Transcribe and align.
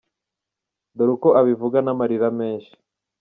Dore 0.95 1.11
uko 1.15 1.29
abivuga 1.39 1.77
n’amarira 1.81 2.27
menshi: 2.39 2.71